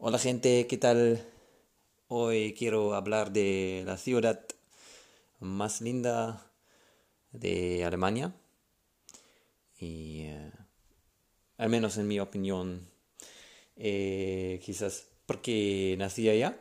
Hola 0.00 0.20
gente, 0.20 0.68
¿qué 0.68 0.78
tal? 0.78 1.26
Hoy 2.06 2.54
quiero 2.56 2.94
hablar 2.94 3.32
de 3.32 3.82
la 3.84 3.96
ciudad 3.96 4.44
más 5.40 5.80
linda 5.80 6.52
de 7.32 7.84
Alemania 7.84 8.32
y 9.76 10.20
eh, 10.26 10.52
al 11.56 11.68
menos 11.68 11.98
en 11.98 12.06
mi 12.06 12.20
opinión, 12.20 12.88
eh, 13.74 14.60
quizás 14.64 15.08
porque 15.26 15.96
nací 15.98 16.28
allá, 16.28 16.56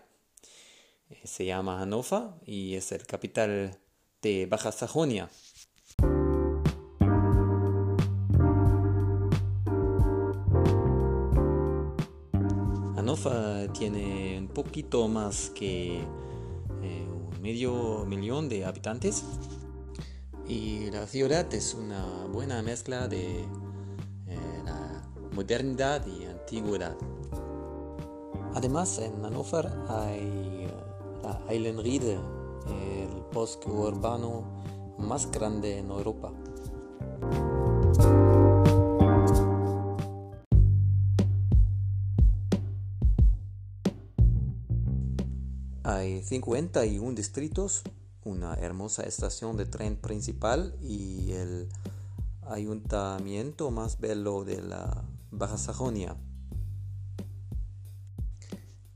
eh, 1.11 1.21
se 1.27 1.45
llama 1.45 1.79
Hannover 1.79 2.31
y 2.43 2.73
es 2.73 2.91
el 2.91 3.05
capital 3.05 3.77
de 4.23 4.47
Baja 4.47 4.71
Sajonia. 4.71 5.29
Hannover 13.25 13.71
tiene 13.73 14.37
un 14.39 14.47
poquito 14.47 15.07
más 15.07 15.51
que 15.55 15.99
eh, 16.81 17.07
medio 17.41 18.05
millón 18.05 18.49
de 18.49 18.65
habitantes 18.65 19.23
y 20.47 20.89
la 20.91 21.05
ciudad 21.07 21.51
es 21.53 21.73
una 21.73 22.05
buena 22.31 22.61
mezcla 22.61 23.07
de 23.07 23.41
eh, 23.41 24.61
la 24.65 25.03
modernidad 25.33 26.05
y 26.05 26.25
antigüedad. 26.25 26.95
Además 28.53 28.97
en 28.99 29.23
Hannover 29.23 29.67
hay 29.89 30.19
eh, 30.19 30.73
la 31.23 31.41
Eilenriede, 31.49 32.15
el 32.67 33.23
bosque 33.33 33.69
urbano 33.69 34.43
más 34.97 35.29
grande 35.31 35.79
en 35.79 35.91
Europa. 35.91 36.31
Hay 45.89 46.21
51 46.21 47.15
distritos, 47.15 47.81
una 48.25 48.55
hermosa 48.55 49.03
estación 49.03 49.55
de 49.55 49.65
tren 49.65 49.95
principal 49.95 50.75
y 50.81 51.31
el 51.31 51.69
ayuntamiento 52.45 53.71
más 53.71 53.97
bello 53.97 54.43
de 54.43 54.61
la 54.61 55.05
Baja 55.31 55.57
Sajonia. 55.57 56.17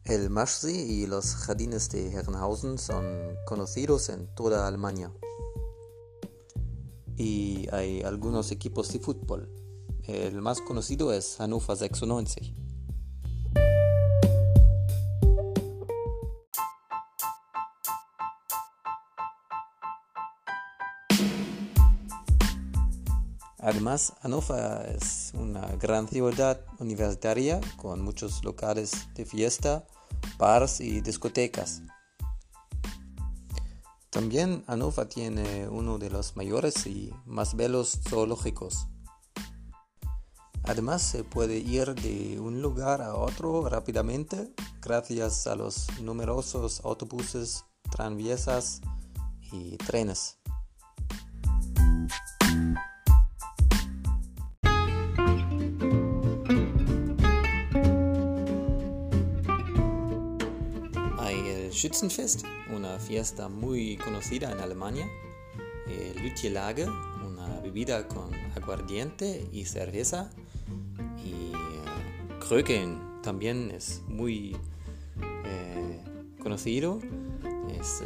El 0.04 0.30
Marschsee 0.30 0.86
y 0.86 1.08
los 1.08 1.34
jardines 1.34 1.90
de 1.92 2.12
Herrenhausen 2.12 2.78
son 2.78 3.06
conocidos 3.46 4.10
en 4.10 4.28
toda 4.36 4.68
Alemania. 4.68 5.14
Y 7.16 7.70
hay 7.72 8.02
algunos 8.02 8.52
equipos 8.52 8.92
de 8.92 9.00
fútbol. 9.00 9.50
El 10.04 10.42
más 10.42 10.60
conocido 10.60 11.14
es 11.14 11.38
Hannover 11.38 11.78
96. 11.80 12.52
Además, 23.62 24.14
Hannover 24.24 24.90
es 24.96 25.34
una 25.36 25.68
gran 25.76 26.08
ciudad 26.08 26.62
universitaria 26.80 27.62
con 27.78 28.02
muchos 28.02 28.44
locales 28.44 28.92
de 29.14 29.24
fiesta, 29.24 29.86
bars 30.40 30.82
y 30.82 31.02
discotecas. 31.02 31.84
También 34.10 34.64
Hannover 34.68 35.08
tiene 35.08 35.70
uno 35.70 36.00
de 36.00 36.10
los 36.10 36.36
mayores 36.36 36.88
y 36.88 37.14
más 37.26 37.56
bellos 37.56 38.00
zoológicos. 38.10 38.88
Además, 40.64 41.04
se 41.04 41.24
puede 41.24 41.60
ir 41.60 41.94
de 41.94 42.40
un 42.40 42.64
lugar 42.64 43.04
a 43.04 43.16
otro 43.16 43.70
rápidamente 43.70 44.52
gracias 44.82 45.46
a 45.46 45.56
los 45.56 45.88
numerosos 46.02 46.82
autobuses, 46.84 47.64
tranvías 47.92 48.82
y 49.52 49.78
trenes. 49.78 50.41
Schützenfest, 61.72 62.44
una 62.70 63.00
fiesta 63.00 63.48
muy 63.48 63.96
conocida 63.98 64.52
en 64.52 64.60
Alemania. 64.60 65.08
Eh, 65.88 66.50
Lage, 66.50 66.86
una 66.86 67.60
bebida 67.62 68.08
con 68.08 68.34
aguardiente 68.56 69.48
y 69.54 69.66
cerveza. 69.66 70.30
Y 71.24 71.54
eh, 71.54 72.40
Kröken 72.48 73.22
también 73.24 73.72
es 73.72 74.02
muy 74.08 74.58
eh, 75.46 76.04
conocido. 76.42 77.00
Es 77.80 78.04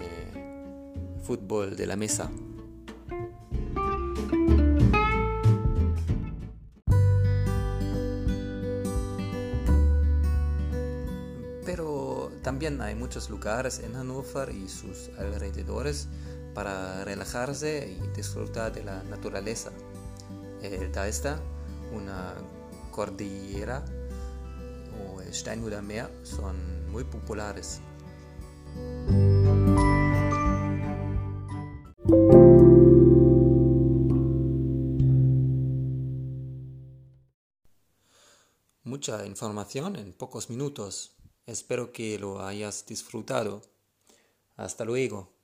fútbol 1.24 1.76
de 1.76 1.88
la 1.88 1.96
mesa. 1.96 2.30
También 12.46 12.80
hay 12.80 12.94
muchos 12.94 13.32
lugares 13.32 13.80
en 13.80 13.96
Hannover 13.96 14.54
y 14.54 14.70
sus 14.70 15.10
alrededores 15.18 16.08
para 16.54 17.04
relajarse 17.04 17.98
y 18.00 18.16
disfrutar 18.16 18.72
de 18.72 18.84
la 18.84 19.02
naturaleza. 19.02 19.72
El 20.62 20.96
está 20.96 21.42
una 21.92 22.36
cordillera 22.92 23.84
o 25.10 25.22
el 25.22 25.34
Steinhuder 25.34 25.82
Meer 25.82 26.08
son 26.22 26.88
muy 26.92 27.04
populares. 27.04 27.82
Mucha 38.84 39.26
información 39.26 39.96
en 39.96 40.14
pocos 40.14 40.52
minutos. 40.52 41.15
Espero 41.46 41.92
que 41.92 42.18
lo 42.18 42.42
hayas 42.46 42.86
disfrutado. 42.88 43.62
Hasta 44.56 44.86
luego. 44.86 45.35